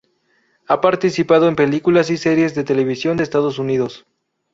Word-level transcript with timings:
Ha 0.67 0.81
participado 0.81 1.47
en 1.47 1.55
películas 1.55 2.09
y 2.09 2.17
series 2.17 2.55
de 2.55 2.63
televisión 2.63 3.17
de 3.17 3.23
Estados 3.23 3.59
Unidos. 3.59 4.03